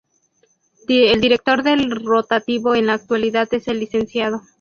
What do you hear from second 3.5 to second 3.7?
es